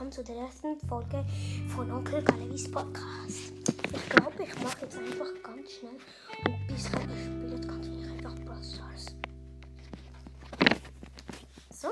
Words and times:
willkommen 0.00 0.12
zu 0.12 0.24
der 0.24 0.36
ersten 0.36 0.80
Folge 0.88 1.22
von 1.68 1.90
Onkel 1.90 2.22
Galevis 2.22 2.70
Podcast. 2.70 3.52
Ich 3.92 4.08
glaube, 4.08 4.44
ich 4.44 4.62
mache 4.62 4.80
jetzt 4.80 4.96
einfach 4.96 5.26
ganz 5.42 5.72
schnell 5.72 5.92
ein 6.46 6.66
bisschen 6.66 7.02
Spiel. 7.02 7.50
Jetzt 7.50 7.68
kann 7.68 7.82
ich 7.82 8.08
einfach 8.08 8.34
Brawl 8.46 8.64
Stars. 8.64 9.14
So. 11.70 11.88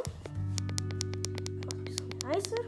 Ich 1.51 1.67
mache 1.67 1.77
ein 1.77 1.85
bisschen 1.85 2.21
leiser. 2.23 2.68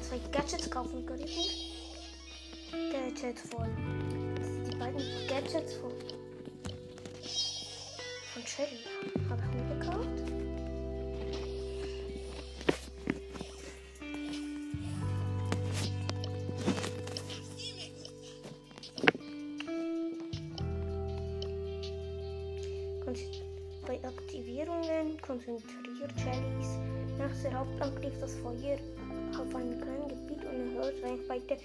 Kann 0.00 0.02
zwei 0.02 0.18
Gadgets 0.30 0.70
kaufen, 0.70 1.06
gar 1.06 1.16
nicht 1.16 1.36
gut. 1.36 1.50
Gadget 2.92 3.38
voll. 3.38 3.68
Das 4.36 4.46
sind 4.46 4.72
die 4.72 4.76
beiden 4.76 5.02
Gadgets 5.28 5.74
voll. 5.74 5.94
Von 8.32 8.46
Shelly. 8.46 8.78
Habe 9.28 9.42
ich 9.42 9.54
mir 9.54 9.74
gekauft. 9.78 10.08
Bei 23.86 23.98
Aktivierungen 24.06 25.20
konzentriert 25.20 26.12
Shellys 26.16 26.78
nach 27.18 27.42
der 27.42 27.58
Hauptangriff 27.58 28.20
das 28.20 28.36
Feuer 28.36 28.78
auf 29.50 29.56
einem 29.56 29.80
kleinen 29.80 30.08
Gebiet 30.08 30.44
und 30.44 30.76
erhöht 30.76 31.02
Reichweite 31.02 31.56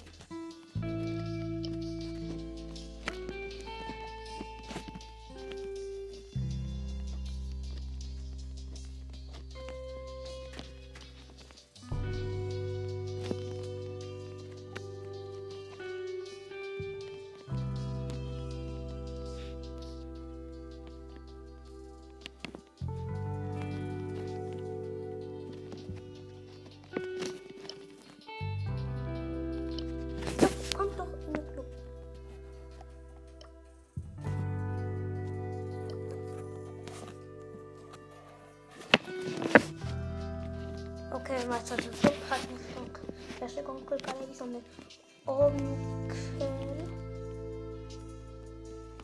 Okay, 41.33 41.49
was 41.49 41.71
hat 41.71 41.83
der 41.83 41.91
Club 41.91 42.13
hat 42.29 42.39
nicht 42.51 42.77
Onkel. 42.77 43.07
Hashtag 43.39 43.67
Onkel 43.67 43.97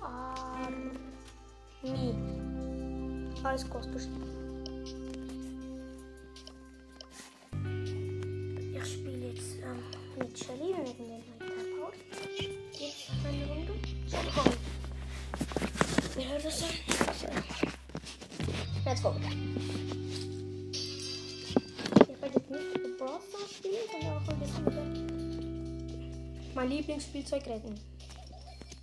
Army. 0.04 1.00
Alles 3.44 3.68
groß 3.68 3.88
geschrieben. 3.92 4.64
Ich 8.76 8.94
spiele 8.94 9.28
jetzt 9.30 9.56
ähm, 9.64 9.84
mit 10.20 10.38
Shelly 10.38 10.74
und 10.74 10.84
mit 10.84 11.00
mir 11.00 11.08
mein 11.08 11.40
Tap 11.40 11.50
aus. 11.88 11.96
Jetzt 12.74 13.10
eine 13.26 13.46
Runde. 13.48 13.74
So, 14.08 14.18
komm. 14.36 14.54
Wie 16.16 16.28
hört 16.30 16.46
das? 16.46 16.60
So. 16.60 16.66
Let's 18.86 19.02
go. 19.02 19.16
Brawl 23.00 23.20
Stars 23.30 23.62
sondern 23.92 24.12
auch 24.18 24.28
ein 24.28 24.40
bisschen 24.40 24.66
mit 24.66 26.56
mein 26.56 26.70
Lieblingsspielzeug 26.70 27.48
retten. 27.48 27.80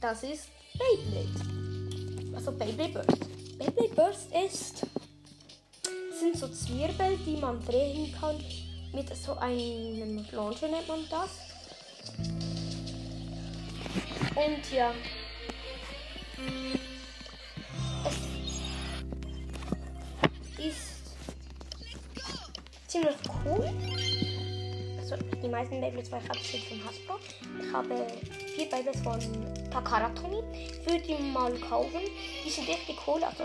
Das 0.00 0.22
ist 0.22 0.48
Beyblade. 0.78 2.34
Also 2.34 2.52
Beyblade 2.52 2.92
Burst. 2.92 3.58
Beyblade 3.58 3.94
Burst 3.94 4.32
ist 4.32 4.86
sind 6.18 6.38
so 6.38 6.48
Zwirbel, 6.48 7.18
die 7.26 7.36
man 7.36 7.62
drehen 7.64 8.14
kann 8.18 8.42
mit 8.92 9.14
so 9.14 9.36
einem 9.36 10.24
Launcher 10.32 10.68
nennt 10.68 10.88
man 10.88 11.00
das. 11.10 11.30
Und 14.34 14.72
ja. 14.72 14.94
Es 20.58 20.64
ist 20.64 20.96
ziemlich 22.86 23.16
cool. 23.44 24.05
Also 25.08 25.22
die 25.40 25.48
meisten 25.48 25.80
Beyblades, 25.80 26.10
weil 26.10 26.20
ich 26.20 26.28
habe 26.28 26.38
sind 26.40 26.64
von 26.64 26.84
Hasbro. 26.84 27.14
Ich 27.60 27.72
habe 27.72 28.06
vier 28.56 28.68
Beyblades 28.68 29.00
von 29.02 29.20
Takara 29.70 30.08
Tomy. 30.10 30.42
Würde 30.84 31.00
die 31.06 31.22
mal 31.32 31.52
kaufen. 31.60 32.00
Die 32.44 32.50
sind 32.50 32.66
richtig 32.66 32.96
cool. 33.06 33.22
Also 33.22 33.44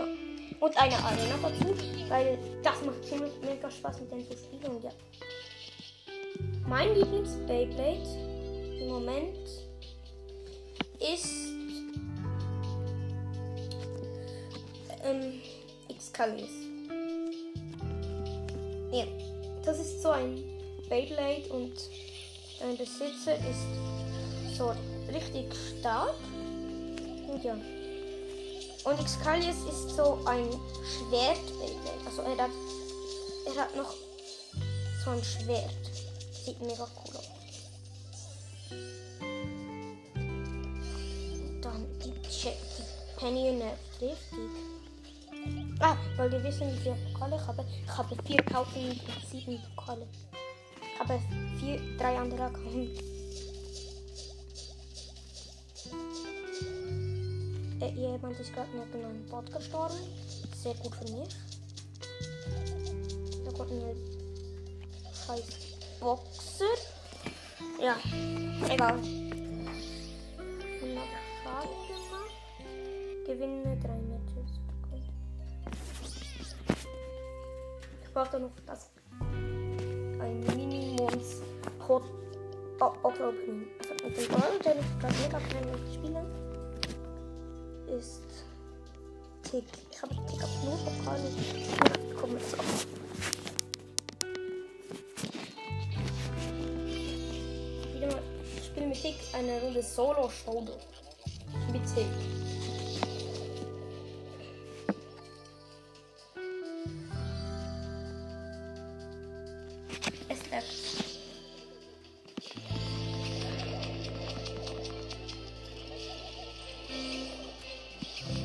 und 0.58 0.76
eine 0.76 0.96
Arena 0.96 1.38
dazu, 1.40 1.72
weil 2.08 2.36
das 2.64 2.82
macht 2.84 3.04
ziemlich 3.04 3.32
mega 3.42 3.70
Spaß 3.70 4.00
mit 4.00 4.10
spielen. 4.36 4.74
Und 4.74 4.82
ja. 4.82 4.90
Mein 6.66 6.96
Lieblings-Beyblade 6.96 8.80
im 8.80 8.88
Moment 8.88 9.48
ist 10.98 11.52
ähm, 15.04 15.40
Excalius. 15.88 16.50
Ja, 18.90 19.04
das 19.64 19.78
ist 19.78 20.02
so 20.02 20.10
ein 20.10 20.61
Beyblade 20.88 21.48
und 21.50 21.72
ein 22.62 22.76
Besitzer 22.76 23.34
ist 23.36 24.56
so 24.56 24.72
richtig 25.12 25.46
stark. 25.78 26.14
Und 27.28 27.42
ja. 27.42 27.54
Und 28.84 29.00
Excalius 29.00 29.56
ist 29.68 29.96
so 29.96 30.18
ein 30.24 30.48
Schwert. 30.84 31.40
Also 32.04 32.22
er 32.22 32.44
hat, 32.44 32.50
er 33.46 33.62
hat 33.62 33.76
noch 33.76 33.94
so 35.04 35.10
ein 35.10 35.22
Schwert. 35.22 35.70
Sieht 36.44 36.60
mega 36.60 36.84
cool 36.84 37.16
aus. 37.16 37.28
Dann 41.60 41.86
die, 42.04 42.12
Che 42.28 42.52
die 42.52 43.20
Penny 43.20 43.52
nervt 43.52 44.00
richtig. 44.00 44.72
Ah, 45.80 45.96
wollt 46.16 46.32
ihr 46.32 46.44
wissen, 46.44 46.72
wie 46.72 46.78
viele 46.78 46.96
Pokale 47.12 47.36
ich 47.36 47.46
habe? 47.46 47.64
Ich 47.84 47.98
habe 47.98 48.16
vier 48.24 48.42
Kaufen 48.44 48.90
und 48.90 49.00
sieben 49.30 49.60
Pokale. 49.74 50.06
Ich 51.02 51.08
habe 51.08 51.20
vier, 51.58 51.80
drei 51.98 52.16
andere 52.16 52.44
Accounts. 52.44 53.00
Äh, 57.80 57.90
jemand 57.96 58.38
ist 58.38 58.54
gerade 58.54 58.68
neben 58.70 59.04
einem 59.04 59.26
Bot 59.26 59.52
gestorben. 59.52 59.96
Sehr 60.54 60.74
gut 60.74 60.94
für 60.94 61.12
mich. 61.12 61.34
Da 63.44 63.50
kommt 63.50 63.72
eine 63.72 63.96
scheiß 65.26 65.42
Boxer. 65.98 66.64
Ja, 67.80 67.96
egal. 68.72 69.00
Gewinne 73.26 73.76
drei 73.82 73.98
Matches. 73.98 74.52
Gut. 74.88 75.02
brauche 78.14 78.38
noch 78.38 78.52
das 78.66 78.92
ein 80.22 80.40
Hot 81.92 83.02
Box 83.02 83.20
Opening. 83.20 83.66
Also 83.78 83.92
mit 84.04 84.16
dem 84.16 84.28
Ball, 84.28 84.58
den 84.64 84.78
ich 84.80 84.98
gerade 84.98 85.14
mega 85.22 85.38
gerne 85.48 85.72
spiele, 85.92 86.22
ist 87.98 88.44
Tick. 89.42 89.64
Ich 89.90 90.02
habe 90.02 90.14
Tick 90.26 90.42
auf 90.42 90.64
nur 90.64 90.78
Pokal 90.78 91.20
nicht 91.20 92.10
bekommen. 92.10 92.38
Jetzt 92.38 92.56
mal, 98.00 98.22
ich 98.56 98.66
spiele 98.66 98.86
mit 98.86 99.00
Tick 99.00 99.16
eine 99.34 99.60
Runde 99.60 99.82
Solo 99.82 100.30
Shoulder. 100.30 100.78
Mit 101.72 101.82
Tick. 101.94 102.06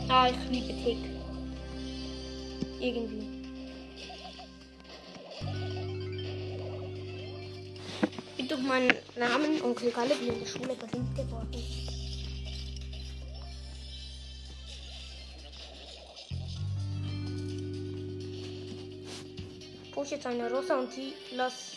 Ah, 0.09 0.29
ich 0.29 0.49
liebe 0.49 0.73
Tick. 0.83 0.97
Irgendwie. 2.79 3.27
Bin 8.37 8.47
durch 8.47 8.61
meinen 8.61 8.93
Namen 9.17 9.61
Onkel 9.63 9.91
Galle 9.91 10.13
in 10.13 10.39
der 10.39 10.45
Schule 10.45 10.75
berühmt 10.75 11.13
geworden. 11.13 11.61
Push 19.91 20.11
jetzt 20.11 20.25
eine 20.25 20.49
Rosa 20.49 20.79
und 20.79 20.95
die 20.95 21.13
lass 21.35 21.73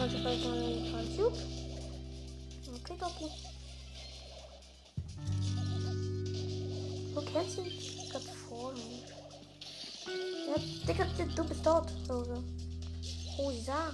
also 0.00 0.16
bei 0.22 0.36
meinem. 0.36 0.94
Okay, 2.84 2.94
okay. 3.00 3.30
Wo 7.18 7.24
kennst 7.24 7.58
du 7.58 7.62
dich 7.64 8.08
gerade 8.08 8.24
vor? 8.48 8.72
Ja, 10.46 10.62
Digga, 10.86 11.04
du 11.34 11.44
bist 11.48 11.66
dort. 11.66 11.90
So. 12.06 12.44
Oh, 13.38 13.50
ja. 13.50 13.92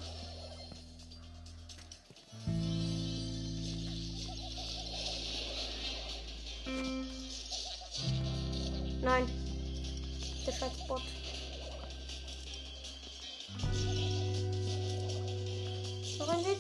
Nein. 9.01 9.27
Der 10.47 10.53
scheiß 10.53 10.87
Bot. 10.87 11.03
Noch 16.19 16.29
ein 16.29 16.45
Hit? 16.45 16.59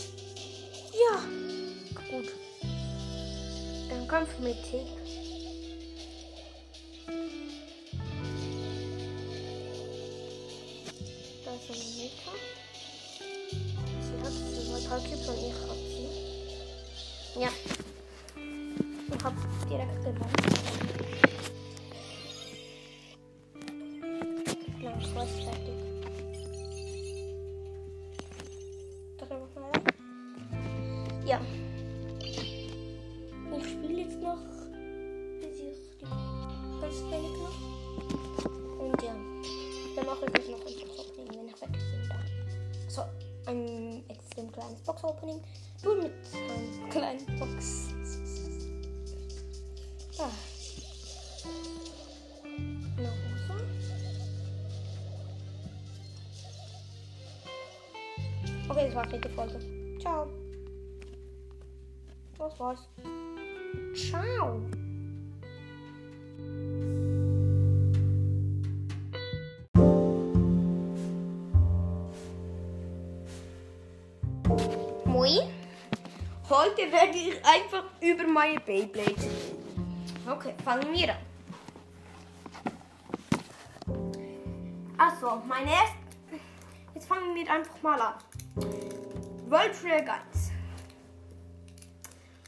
Ja. 0.94 1.20
Gut. 2.10 2.32
Dann 3.90 4.08
Kampf 4.08 4.38
mit 4.38 4.56
Tick. 4.62 5.33
Da 11.66 11.72
ist 11.72 11.80
eine 11.80 11.94
Meta. 11.96 12.32
Sie 14.00 14.16
hat 14.20 14.32
zwei 14.32 14.80
Palcubes 14.88 15.28
und 15.28 15.38
ich 15.38 15.54
hab 15.66 15.76
sie. 15.76 16.08
Ja. 17.40 17.50
Ich 19.08 19.24
hab 19.24 19.34
direkt 19.68 20.04
gewonnen. 20.04 21.23
Das 58.94 59.02
war's 59.02 59.12
mit 59.12 59.24
der 59.24 59.30
Folge. 59.32 59.58
Ciao. 60.00 60.26
Das 62.38 62.60
war's. 62.60 62.88
Ciao. 63.94 64.60
Moin. 75.06 75.38
Heute 76.48 76.92
werde 76.92 77.16
ich 77.16 77.44
einfach 77.44 77.84
über 78.00 78.26
meine 78.28 78.60
Beyblade. 78.60 79.14
Okay, 80.30 80.54
fangen 80.64 80.92
wir 80.92 81.10
an. 81.10 81.18
Also, 84.96 85.42
mein 85.48 85.66
erst. 85.66 85.94
Jetzt 86.94 87.08
fangen 87.08 87.34
wir 87.34 87.50
einfach 87.50 87.82
mal 87.82 88.00
an. 88.00 88.14
World 89.46 89.74
Track 89.74 90.08
1. 90.08 90.50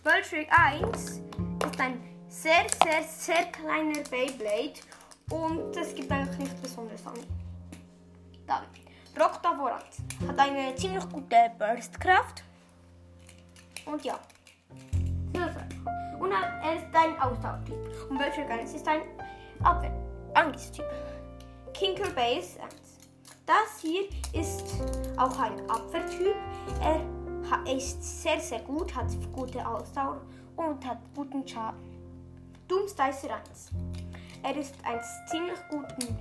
World 0.02 0.24
Track 0.24 0.48
1 0.50 1.20
ist 1.66 1.80
ein 1.80 2.00
sehr, 2.26 2.66
sehr, 2.82 3.02
sehr 3.02 3.44
kleiner 3.52 4.00
Beyblade 4.10 4.80
und 5.30 5.76
es 5.76 5.94
gibt 5.94 6.10
eigentlich 6.10 6.38
nichts 6.38 6.60
Besonderes 6.62 7.06
an 7.06 7.16
ihm. 7.16 7.26
Dann, 8.46 8.64
Rock 9.20 9.42
Davorant 9.42 9.84
hat 10.26 10.38
eine 10.38 10.74
ziemlich 10.74 11.06
gute 11.10 11.52
Burstkraft. 11.58 12.42
Und 13.84 14.02
ja. 14.02 14.18
Und 16.18 16.32
er 16.32 16.76
ist 16.76 16.94
ein 16.94 17.20
Ausdauertyp. 17.20 18.08
Und 18.08 18.18
World 18.18 18.34
Track 18.34 18.50
1 18.50 18.72
ist 18.72 18.88
ein 18.88 19.02
Abwehr 19.62 19.92
Angriffstyp. 20.32 20.86
Kinker 21.74 22.08
Base 22.10 22.58
1. 22.62 22.74
Das 23.44 23.80
hier 23.80 24.08
ist 24.32 24.64
auch 25.18 25.38
ein 25.38 25.60
Abwehrtyp. 25.70 26.34
Er 27.66 27.76
ist 27.76 28.22
sehr, 28.22 28.40
sehr 28.40 28.60
gut, 28.60 28.94
hat 28.94 29.06
gute 29.32 29.66
Ausdauer 29.66 30.20
und 30.56 30.86
hat 30.86 30.98
guten 31.14 31.46
Schaden. 31.46 31.80
Doomsdicer 32.68 33.34
1. 33.34 33.70
Er 34.42 34.56
ist 34.56 34.74
ein 34.84 35.00
ziemlich 35.26 35.58
guten, 35.68 36.16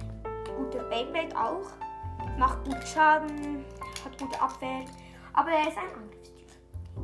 guter 0.58 0.84
Beyblade 0.84 1.36
auch. 1.38 1.68
Macht 2.38 2.66
gut 2.66 2.88
Schaden, 2.88 3.64
hat 4.04 4.18
gute 4.20 4.42
Abwehr, 4.42 4.86
aber 5.34 5.52
er 5.52 5.68
ist 5.68 5.78
ein 5.78 5.90
Angriffstyp. 5.94 6.50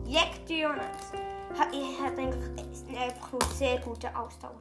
Jektion 0.05 0.79
1. 0.79 1.59
Hat, 1.59 1.67
er 1.73 2.05
hat 2.05 2.17
einfach 2.17 3.31
nur 3.31 3.43
sehr 3.53 3.79
gute 3.79 4.15
Ausdauer. 4.15 4.59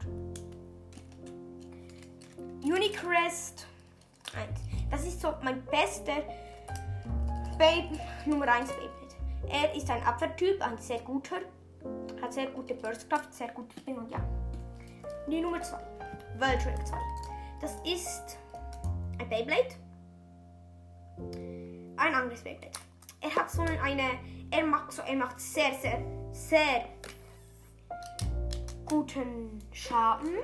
Unicrest 2.63 3.67
1. 4.37 4.61
Das 4.91 5.07
ist 5.07 5.21
so 5.21 5.33
mein 5.43 5.65
bester 5.67 6.23
Babe, 7.59 7.99
Nummer 8.27 8.49
1 8.49 8.71
Beyblade. 8.73 8.91
Er 9.49 9.75
ist 9.75 9.91
ein 9.91 10.03
Abwehrtyp, 10.03 10.61
ein 10.63 10.77
sehr 10.79 11.01
guter, 11.01 11.37
hat 12.21 12.33
sehr 12.33 12.47
gute 12.47 12.75
Burstkraft, 12.75 13.33
sehr 13.33 13.49
gutes 13.49 13.83
Ding 13.85 13.97
und 13.97 14.11
ja. 14.11 14.21
Die 15.27 15.41
Nummer 15.41 15.61
2. 15.61 15.77
World 16.39 16.63
Track 16.63 16.87
2. 16.87 16.97
Das 17.61 17.77
ist 17.85 18.39
ein 19.19 19.29
Beyblade. 19.29 19.75
Ein 21.97 22.15
anderes 22.15 22.43
Beyblade. 22.43 22.73
Er 23.21 23.35
hat 23.37 23.51
so 23.51 23.63
eine, 23.63 24.19
er 24.51 24.67
macht 24.67 24.93
so, 24.93 25.03
er 25.03 25.17
macht 25.17 25.41
sehr, 25.41 25.75
sehr, 25.75 26.03
sehr 26.33 26.85
guten 28.87 29.59
Schaden. 29.73 30.37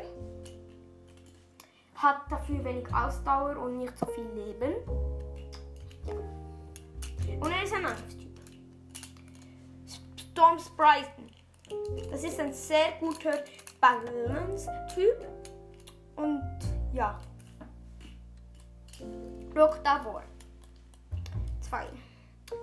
Hat 1.94 2.30
dafür 2.30 2.62
wenig 2.64 2.86
Ausdauer 2.94 3.56
und 3.56 3.78
nicht 3.78 3.98
so 3.98 4.06
viel 4.06 4.26
Leben. 4.34 4.74
Und 7.40 7.52
er 7.52 7.62
ist 7.62 7.74
ein 7.74 7.84
Angriffstyp. 7.84 8.40
Storm 10.30 10.58
Spriten. 10.58 11.30
Das 12.10 12.24
ist 12.24 12.38
ein 12.40 12.52
sehr 12.52 12.92
guter 13.00 13.44
Balance-Typ. 13.80 15.26
Und 16.16 16.58
ja. 16.92 17.18
Rock 19.54 19.82
Davor. 19.84 20.22
2. 21.60 21.86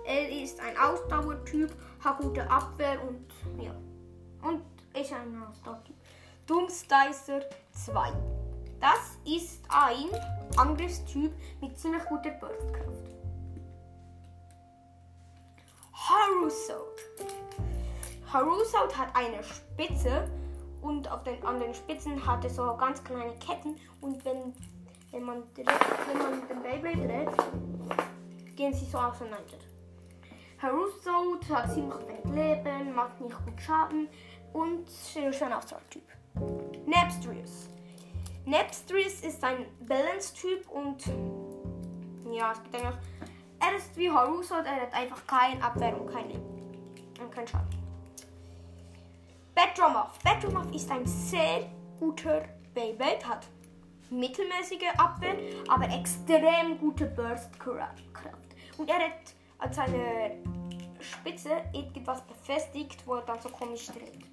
Er 0.06 0.28
ist 0.30 0.60
ein 0.60 0.76
Ausdauertyp, 0.78 1.72
hat 2.02 2.18
gute 2.18 2.48
Abwehr 2.50 2.98
und 3.02 3.26
ja. 3.62 3.74
Und 4.42 4.62
ist 4.98 5.12
ein 5.12 5.42
Ausdauertyp. 5.42 5.96
Doomsdicer 6.46 7.40
2. 7.72 8.12
Das 8.80 9.18
ist 9.24 9.62
ein 9.68 10.10
Angriffstyp 10.56 11.32
mit 11.60 11.78
ziemlich 11.78 12.04
guter 12.04 12.30
Burstkraft. 12.32 13.23
Harusaut. 16.14 17.00
Harusaut 18.32 18.96
hat 18.96 19.08
eine 19.14 19.42
Spitze 19.42 20.30
und 20.80 21.10
auf 21.10 21.24
den, 21.24 21.44
an 21.44 21.58
den 21.58 21.74
Spitzen 21.74 22.24
hat 22.24 22.44
es 22.44 22.56
so 22.56 22.76
ganz 22.76 23.02
kleine 23.02 23.32
Ketten 23.38 23.76
und 24.00 24.24
wenn, 24.24 24.54
wenn, 25.10 25.24
man, 25.24 25.42
wenn 25.56 26.18
man 26.18 26.48
den 26.48 26.62
Beyblade 26.62 27.08
dreht, 27.08 28.56
gehen 28.56 28.72
sie 28.72 28.84
so 28.84 28.98
auseinander. 28.98 29.58
Harusaut 30.62 31.48
hat 31.50 31.72
ziemlich 31.74 31.98
wenig 32.06 32.24
Leben, 32.26 32.94
macht 32.94 33.20
nicht 33.20 33.36
gut 33.44 33.60
Schaden 33.60 34.08
und 34.52 34.88
ist 34.88 35.42
ein 35.42 35.52
Ausdauertyp. 35.52 36.04
Napstrius. 36.86 37.68
Napstrius 38.46 39.20
ist 39.22 39.42
ein 39.42 39.66
Balance-Typ 39.80 40.68
und 40.70 41.04
ja, 42.32 42.52
gibt 42.52 42.74
eigentlich. 42.76 42.98
Er 43.66 43.76
ist 43.78 43.96
wie 43.96 44.10
Harusaut, 44.10 44.66
er 44.66 44.82
hat 44.82 44.92
einfach 44.92 45.26
kein 45.26 45.62
Abwehr 45.62 45.98
und 45.98 46.12
kein 46.12 46.28
Leben. 46.28 46.44
Und 47.18 47.30
kein 47.32 47.48
Schaden. 47.48 47.66
Bedromuff. 49.54 50.18
Bedromuff 50.22 50.70
ist 50.74 50.90
ein 50.90 51.06
sehr 51.06 51.70
guter 51.98 52.42
Beyblade, 52.74 53.26
hat 53.26 53.46
mittelmäßige 54.10 54.88
Abwehr, 54.98 55.36
aber 55.68 55.84
extrem 55.84 56.78
gute 56.78 57.06
Burstkraft. 57.06 58.04
Und 58.76 58.90
er 58.90 58.96
hat 58.96 59.34
an 59.58 59.72
seiner 59.72 60.32
Spitze 61.00 61.50
etwas 61.72 62.20
befestigt, 62.22 63.06
wo 63.06 63.14
er 63.14 63.22
dann 63.22 63.40
so 63.40 63.48
komisch 63.48 63.86
dreht. 63.86 64.26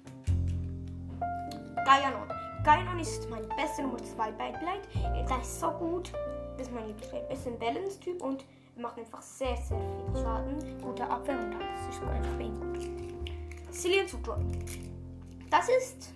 Gaianon. 1.86 2.28
Gaianon 2.64 2.98
ist 2.98 3.30
mein 3.30 3.48
bester 3.56 3.82
Nummer 3.82 3.98
2 3.98 4.32
Beyblade. 4.32 4.82
Er 4.94 5.40
ist 5.40 5.58
so 5.58 5.70
gut. 5.70 6.12
Das 6.58 6.66
ist 6.66 6.74
mein 6.74 6.86
Lieblingsbeyblade. 6.88 7.26
Er 7.28 7.34
ist 7.34 7.46
ein 7.46 7.58
Balance-Typ 7.58 8.22
und 8.22 8.44
macht 8.76 8.98
einfach 8.98 9.22
sehr, 9.22 9.56
sehr 9.56 9.78
viel 9.78 10.22
Schaden. 10.22 10.80
Gute 10.80 11.08
Abwehr 11.08 11.38
und 11.38 11.52
das 11.52 11.94
ist 11.94 12.02
einfach 12.02 12.32
bei 12.36 12.44
ihm 12.44 12.60
gut. 12.60 13.72
Cillian 13.72 14.06
Sutron. 14.06 14.50
Das 15.50 15.68
ist 15.68 16.12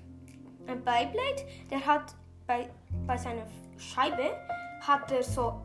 ein 0.67 0.83
Beyblade, 0.83 1.47
der 1.71 1.85
hat 1.85 2.15
bei, 2.47 2.69
bei 3.07 3.17
seiner 3.17 3.47
Scheibe 3.77 4.37
hat 4.81 5.11
er 5.13 5.23
so 5.23 5.61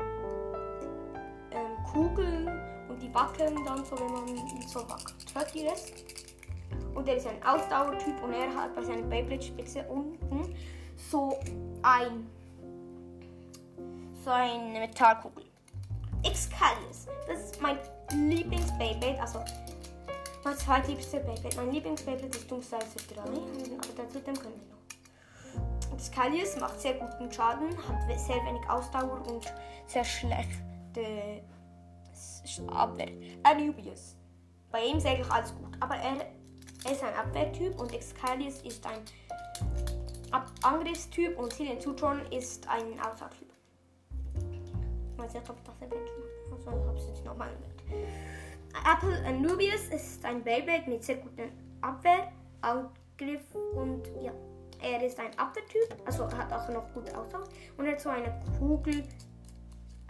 ähm, 1.51 1.83
Kugeln 1.91 2.47
und 2.89 3.01
die 3.01 3.13
wackeln 3.13 3.63
dann 3.65 3.85
so, 3.85 3.97
wenn 3.97 4.11
man 4.11 4.27
ihn 4.27 4.61
so 4.67 4.81
wackelt. 4.89 5.25
Hört 5.33 5.55
ihr 5.55 5.69
das? 5.69 5.91
Und 6.93 7.07
er 7.07 7.15
ist 7.15 7.27
ein 7.27 7.41
Ausdauertyp 7.43 8.21
und 8.21 8.33
er 8.33 8.53
hat 8.53 8.75
bei 8.75 8.81
seiner 8.83 9.03
Beyblade-Spitze 9.03 9.85
unten 9.87 10.55
so 11.09 11.39
ein 11.81 12.27
so 14.23 14.29
eine 14.29 14.79
Metallkugel. 14.79 15.50
Excalius, 16.23 17.07
das 17.27 17.39
ist 17.41 17.61
mein 17.61 17.77
Lieblings-Beyblade, 18.11 19.19
also 19.19 19.43
mein 20.43 20.57
zweitliebster 20.57 21.19
Beyblade. 21.19 21.55
Mein 21.55 21.71
Lieblings-Beyblade 21.71 22.37
ist 22.37 22.49
Doomslayer 22.49 22.81
3, 23.13 23.21
aber 23.21 23.37
dazu 23.97 24.19
können 24.19 24.37
wir 24.37 24.49
noch. 24.49 25.95
Das 25.97 26.11
Kalius 26.11 26.55
macht 26.57 26.79
sehr 26.81 26.93
guten 26.93 27.31
Schaden, 27.31 27.69
hat 27.87 28.19
sehr 28.19 28.37
wenig 28.37 28.67
Ausdauer 28.69 29.21
und 29.27 29.53
sehr 29.87 30.03
schlechte 30.03 31.43
Abwehr. 32.67 33.11
Anubius. 33.43 34.15
Bei 34.71 34.83
ihm 34.83 34.97
ist 34.97 35.05
eigentlich 35.05 35.29
alles 35.31 35.53
gut, 35.55 35.75
aber 35.79 35.95
er, 35.95 36.25
ist 36.91 37.03
ein 37.03 37.13
Abwehrtyp 37.13 37.79
und 37.79 37.93
Excalius 37.93 38.61
ist 38.61 38.83
ein 38.87 39.01
Angriffstyp 40.63 41.37
und 41.37 41.53
Cillian 41.53 41.79
Zutron 41.79 42.25
ist 42.31 42.67
ein 42.67 42.99
Ausdauertyp. 42.99 43.50
Mal 45.21 45.29
sehen, 45.29 45.43
ob 45.47 45.55
ich 45.57 45.63
das 45.63 45.81
erwähnt 45.81 46.09
habe. 46.09 46.55
Also, 46.55 46.71
habe 46.71 46.97
es 46.97 47.07
jetzt 47.07 47.23
nochmal 47.23 47.49
erwähnt. 47.49 48.09
Apple 48.73 49.23
Anubius 49.25 49.87
ist 49.89 50.25
ein 50.25 50.43
Beyblade 50.43 50.89
mit 50.89 51.03
sehr 51.03 51.17
guten 51.17 51.51
Abwehr, 51.81 52.31
Angriff 52.61 53.43
und 53.75 54.07
ja, 54.19 54.31
er 54.81 55.03
ist 55.03 55.19
ein 55.19 55.37
Abwehrtyp, 55.37 55.95
also 56.05 56.25
hat 56.25 56.51
auch 56.51 56.67
noch 56.69 56.91
gute 56.93 57.15
Ausdauer 57.15 57.43
und 57.77 57.85
er 57.85 57.91
hat 57.91 58.01
so 58.01 58.09
eine 58.09 58.33
Kugel 58.57 59.03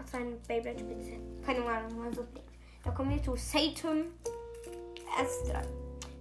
auf 0.02 0.08
seiner 0.08 0.38
Beyblade-Spitze. 0.48 1.20
Keine 1.46 1.66
Ahnung, 1.66 2.00
mal 2.00 2.14
so 2.14 2.24
blinkt. 2.24 2.50
Da 2.84 2.92
kommen 2.92 3.10
wir 3.10 3.22
zu 3.22 3.36
Saturn 3.36 4.14
S3. 5.20 5.62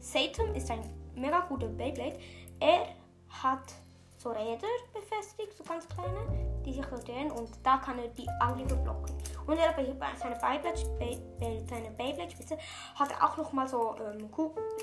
Saturn 0.01 0.55
ist 0.57 0.69
ein 0.71 0.81
mega 1.15 1.41
guter 1.49 1.69
Beyblade. 1.69 2.19
Er 2.59 2.89
hat 3.29 3.73
so 4.17 4.31
Räder 4.31 4.67
befestigt, 4.93 5.57
so 5.57 5.63
ganz 5.63 5.87
kleine, 5.89 6.50
die 6.65 6.73
sich 6.73 6.91
rotieren 6.91 7.31
und 7.31 7.51
da 7.63 7.79
kann 7.79 7.99
er 7.99 8.09
die 8.09 8.29
Angriffe 8.41 8.77
blocken. 8.77 9.15
Und 9.47 9.59
er 9.59 9.73
bei 9.73 9.85
seiner 10.17 10.37
Beyblade-Spitze 10.37 12.59
hat 12.95 13.11
er 13.11 13.25
auch 13.25 13.37
noch 13.37 13.53
mal 13.53 13.67
so, 13.67 13.97
ähm, 13.97 14.31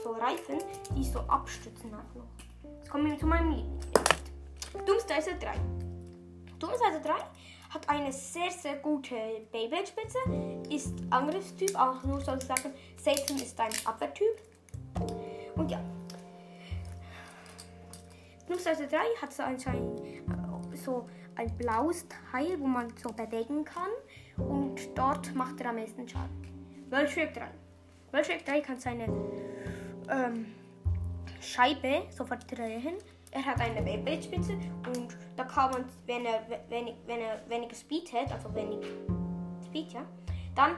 so 0.04 0.12
Reifen, 0.12 0.60
die 0.96 1.04
so 1.04 1.20
abstützen 1.22 1.94
auch. 1.94 2.70
Jetzt 2.80 2.90
kommen 2.90 3.12
wir 3.12 3.18
zu 3.18 3.28
meinem 3.28 3.52
Lieblingsbild. 3.52 4.16
Doomsdicer 4.86 5.34
3. 5.40 5.54
Doomsdicer 6.60 7.00
3 7.00 7.14
hat 7.70 7.90
eine 7.90 8.12
sehr, 8.12 8.52
sehr 8.52 8.76
gute 8.78 9.16
Beyblade-Spitze, 9.52 10.18
ist 10.70 10.94
Angriffstyp, 11.10 11.76
auch 11.76 12.04
nur 12.04 12.22
sozusagen. 12.22 12.74
Satan 12.98 13.38
ist 13.38 13.60
ein 13.60 13.72
Abwehrtyp. 13.86 14.42
Und 15.56 15.72
ja, 15.72 15.80
Doomsdicer 18.48 18.88
3 18.88 18.98
hat 19.22 19.34
so 19.34 19.44
anscheinend 19.44 20.00
äh, 20.00 20.78
so 20.78 21.06
ein 21.38 21.56
blaues 21.58 22.06
Teil, 22.32 22.60
wo 22.60 22.68
man 22.68 22.94
so 22.98 23.10
bewegen 23.10 23.64
kann. 23.64 23.90
Und 24.38 24.98
dort 24.98 25.34
macht 25.36 25.62
er 25.62 25.70
am 25.70 25.76
meisten 25.76 26.08
Schaden. 26.08 26.48
World 26.90 27.10
Shrek 27.10 27.34
3. 27.34 27.48
World 28.12 28.26
Shrek 28.26 28.46
3 28.46 28.62
kann 28.62 28.80
seine 28.80 29.06
ähm, 30.10 30.48
Scheibe 31.42 32.04
so 32.10 32.26
verdrehen. 32.26 32.98
Er 33.32 33.46
hat 33.46 33.60
eine 33.60 33.82
Beyblade-Spitze 33.82 34.54
und 34.54 35.18
da 35.36 35.44
kann 35.44 35.72
man, 35.72 35.86
wenn 36.06 36.26
er, 36.26 36.42
wenn, 36.70 36.88
wenn 37.06 37.20
er 37.20 37.42
weniger 37.50 37.76
Speed 37.76 38.12
hat, 38.14 38.32
also 38.32 38.54
wenig 38.56 38.86
Speed, 39.66 39.92
ja, 39.92 40.02
dann 40.56 40.78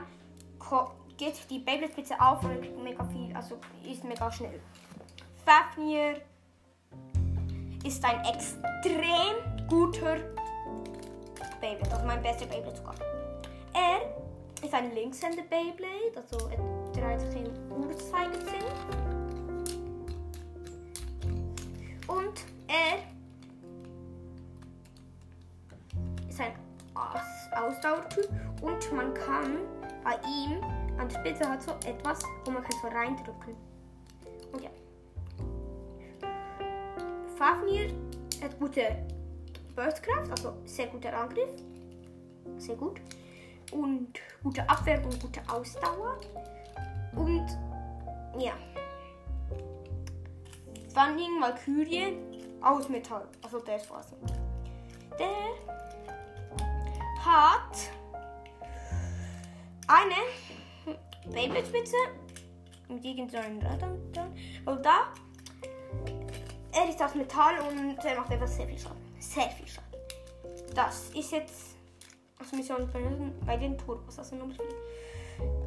geht 1.16 1.48
die 1.48 1.60
Beyblade-Spitze 1.60 2.20
auf 2.20 2.42
und 2.42 2.60
kriegt 2.60 2.82
mega 2.82 3.04
viel, 3.04 3.34
also 3.36 3.58
ist 3.88 4.02
mega 4.04 4.30
schnell. 4.32 4.60
Fafnir 5.44 6.20
ist 7.84 8.04
ein 8.04 8.20
extrem 8.24 9.68
guter 9.68 10.16
Beyblade, 11.60 11.92
also 11.92 12.06
mein 12.06 12.22
bester 12.22 12.46
Beyblade 12.46 12.76
sogar. 12.76 12.94
Er 13.72 14.64
ist 14.64 14.74
ein 14.74 14.94
Linkshänder 14.94 15.42
Beyblade, 15.42 16.16
also 16.16 16.48
er 16.48 16.58
dreht 16.92 17.20
sich 17.20 17.40
im 17.40 17.72
Uhrzeigersinn. 17.72 18.64
Und 22.06 22.40
er 22.66 22.98
ist 26.28 26.40
ein 26.40 26.52
Ausdauertyp 27.56 28.28
und 28.62 28.92
man 28.92 29.14
kann 29.14 29.58
bei 30.02 30.14
ihm 30.26 30.62
an 30.98 31.08
der 31.08 31.18
Spitze 31.18 31.48
hat 31.48 31.62
so 31.62 31.72
etwas, 31.86 32.20
wo 32.44 32.50
man 32.50 32.62
kann 32.62 32.72
so 32.82 32.88
reindrücken. 32.88 33.56
Und 34.52 34.62
ja. 34.62 34.70
Fafnir 37.36 37.90
hat 38.42 38.58
gute 38.58 38.96
Burstkraft, 39.74 40.30
also 40.30 40.54
sehr 40.64 40.86
guter 40.86 41.16
Angriff. 41.16 41.50
Sehr 42.58 42.76
gut. 42.76 43.00
Und 43.72 44.18
gute 44.42 44.68
Abwehr 44.68 45.02
und 45.04 45.20
gute 45.20 45.40
Ausdauer. 45.48 46.18
Und 47.14 47.46
ja. 48.38 48.52
Funding 50.92 51.40
Valkyrie 51.40 52.16
aus 52.60 52.88
Metall. 52.88 53.26
Also 53.42 53.60
der 53.60 53.76
ist 53.76 53.86
Faser. 53.86 54.16
Der 55.18 55.26
hat 57.24 57.90
eine 59.86 60.96
Beyblade-Spitze 61.32 61.96
mit 62.88 63.04
irgendeinem 63.04 63.60
Radern. 63.60 63.98
Und 64.66 64.84
da, 64.84 65.12
er 66.72 66.88
ist 66.88 67.02
aus 67.02 67.14
Metall 67.14 67.54
und 67.68 67.98
er 68.04 68.20
macht 68.20 68.32
etwas 68.32 68.56
sehr 68.56 68.66
viel 68.66 68.78
Schaden 68.78 68.99
sehr 69.30 69.48
viel 69.50 69.66
Schaden. 69.66 70.00
Das 70.74 71.10
ist 71.10 71.30
jetzt 71.32 71.76
also 72.38 72.56
Mission 72.56 72.88
bei 73.46 73.56
den 73.56 73.78
Turbos, 73.78 74.18
also 74.18 74.34
Nummer 74.36 74.54
4. 74.54 74.64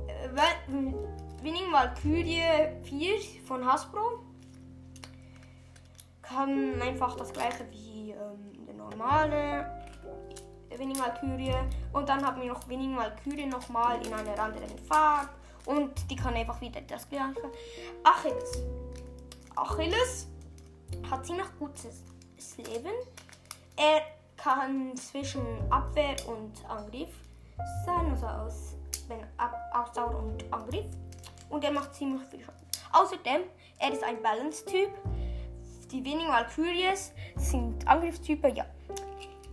Äh, 0.08 0.94
Winning 1.42 1.72
Valkyrie 1.72 2.82
4 2.84 3.20
von 3.46 3.66
Hasbro 3.66 4.24
kann 6.22 6.82
einfach 6.82 7.16
das 7.16 7.32
gleiche 7.32 7.70
wie 7.72 8.12
ähm, 8.12 8.66
der 8.66 8.76
normale 8.76 9.84
Winning 10.70 11.00
Valkyrie 11.00 11.56
und 11.92 12.10
dann 12.10 12.26
haben 12.26 12.42
wir 12.42 12.50
noch 12.50 12.68
Winning 12.68 12.96
Valkyrie 12.98 13.46
nochmal 13.46 14.04
in 14.06 14.14
einer 14.14 14.38
anderen 14.40 14.78
Farbe 14.90 15.30
und 15.66 16.10
die 16.10 16.16
kann 16.16 16.34
einfach 16.34 16.60
wieder 16.60 16.82
das 16.82 17.08
gleiche. 17.08 17.52
Achilles. 18.04 18.64
Achilles 19.56 20.28
hat 21.10 21.26
ziemlich 21.26 21.48
gutes 21.60 22.04
Leben 22.58 22.94
er 23.76 24.02
kann 24.38 24.96
zwischen 24.98 25.46
Abwehr 25.72 26.16
und 26.28 26.54
Angriff 26.70 27.10
sein, 27.86 28.12
also 28.12 28.26
aus 28.26 28.76
wenn 29.08 29.20
Ab 29.38 29.56
Ausdauer 29.74 30.16
und 30.16 30.54
Angriff. 30.54 30.86
Und 31.50 31.64
er 31.64 31.72
macht 31.72 31.94
ziemlich 31.94 32.26
viel 32.30 32.42
Schaden. 32.42 32.68
Außerdem, 32.92 33.42
er 33.80 33.92
ist 33.92 34.04
ein 34.04 34.22
Balance-Typ. 34.22 34.90
Die 35.92 36.04
Winning 36.04 36.28
Valkyries 36.28 37.12
sind 37.36 37.88
Angriffstypen, 37.88 38.56
ja. 38.56 38.66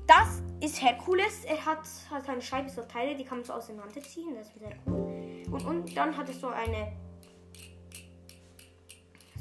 Das 0.06 0.42
ist 0.60 0.80
Herkules. 0.82 1.44
Er 1.44 1.64
hat, 1.64 1.80
hat 2.10 2.28
eine 2.28 2.42
Scheibe 2.42 2.68
so 2.68 2.82
Teile, 2.82 3.14
die 3.14 3.24
kann 3.24 3.38
man 3.38 3.44
so 3.44 3.52
auseinanderziehen. 3.52 4.34
Das 4.34 4.48
ist 4.48 4.58
sehr 4.58 4.72
cool. 4.86 5.42
Und, 5.50 5.64
und 5.66 5.96
dann 5.96 6.16
hat 6.16 6.28
er 6.28 6.34
so 6.34 6.48
eine 6.48 6.92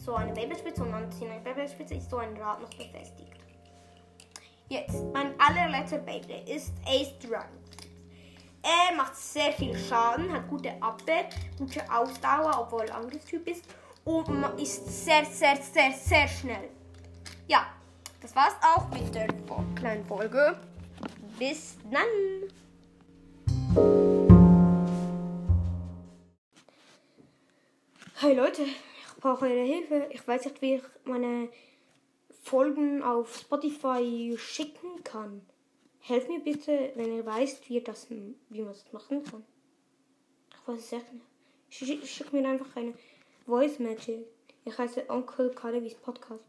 so 0.04 0.16
eine 0.16 0.34
Babelspitze 0.34 0.82
und 0.82 0.94
an 0.94 1.10
der 1.20 1.40
Babelspitze 1.40 1.96
ist 1.96 2.10
so 2.10 2.18
ein 2.18 2.36
Rad 2.38 2.62
noch 2.62 2.70
befestigt. 2.70 3.39
Jetzt, 4.72 5.04
mein 5.14 5.34
allerletzter 5.40 5.98
Beyblade 5.98 6.44
ist 6.52 6.72
Ace 6.86 7.18
Dragon. 7.18 7.58
Er 8.62 8.96
macht 8.96 9.16
sehr 9.16 9.52
viel 9.52 9.76
Schaden, 9.76 10.32
hat 10.32 10.48
gute 10.48 10.80
Abwehr, 10.80 11.28
gute 11.58 11.82
Ausdauer, 11.92 12.56
obwohl 12.56 12.84
er 12.84 12.98
Angriffstyp 12.98 13.48
ist 13.48 13.66
und 14.06 14.44
ist 14.62 15.06
sehr, 15.06 15.26
sehr, 15.26 15.56
sehr, 15.58 15.92
sehr 15.94 16.28
schnell. 16.28 16.70
Ja, 17.48 17.66
das 18.22 18.36
war's 18.36 18.54
auch 18.62 18.88
mit 18.92 19.16
der 19.16 19.28
kleinen 19.74 20.06
Folge. 20.06 20.60
Bis 21.40 21.76
dann! 21.90 22.04
Hey 28.18 28.36
Leute, 28.36 28.62
ich 28.62 29.20
brauche 29.20 29.46
eure 29.46 29.66
Hilfe. 29.66 30.10
Ich 30.12 30.28
weiß 30.28 30.46
nicht, 30.46 30.62
wie 30.62 30.76
ich 30.76 30.84
meine 31.06 31.50
Folgen 32.50 33.04
auf 33.04 33.38
Spotify 33.38 34.34
schicken 34.36 35.04
kann. 35.04 35.44
Helft 36.00 36.30
mir 36.30 36.40
bitte, 36.40 36.92
wenn 36.96 37.16
ihr 37.16 37.24
weißt, 37.24 37.70
wie, 37.70 37.80
das, 37.80 38.10
wie 38.10 38.34
man 38.50 38.74
das 38.74 38.92
machen 38.92 39.24
kann. 39.24 39.46
Ich 40.50 40.68
weiß 40.68 40.80
es 40.80 40.92
echt 40.94 41.14
nicht. 41.14 41.26
Schick, 41.70 42.08
schick 42.08 42.34
mir 42.34 42.50
einfach 42.50 42.76
eine 42.76 42.96
Voice 43.46 43.78
Magic. 43.78 44.26
Ich 44.66 44.76
heiße 44.76 45.08
Onkel 45.12 45.52
Kalevis 45.52 45.94
Podcast. 45.94 46.44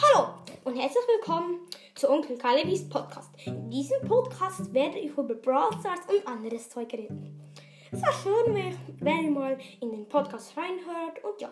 Hallo 0.00 0.34
und 0.62 0.76
herzlich 0.76 1.04
willkommen 1.16 1.66
zu 1.96 2.08
Onkel 2.08 2.38
Kalevis 2.38 2.88
Podcast. 2.88 3.30
In 3.44 3.68
diesem 3.68 4.06
Podcast 4.06 4.72
werde 4.72 5.00
ich 5.00 5.10
über 5.10 5.34
Brawl 5.34 5.72
Stars 5.80 6.02
und 6.08 6.24
anderes 6.28 6.70
Zeug 6.70 6.92
reden. 6.92 7.47
Es 7.90 8.02
wäre 8.02 8.12
schön, 8.12 8.74
wenn 9.00 9.24
ihr 9.24 9.30
mal 9.30 9.56
in 9.80 9.90
den 9.90 10.08
Podcast 10.08 10.54
reinhört 10.56 11.24
und 11.24 11.40
ja. 11.40 11.50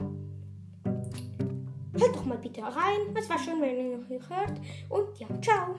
Hört 1.99 2.15
doch 2.15 2.25
mal 2.27 2.37
bitte 2.39 2.63
rein. 2.63 3.15
Es 3.15 3.29
wäre 3.29 3.39
schön, 3.39 3.61
wenn 3.61 3.77
ihr 3.77 3.99
noch 3.99 4.31
hört. 4.31 4.61
Und 4.91 5.19
ja, 5.19 5.27
ciao. 5.41 5.77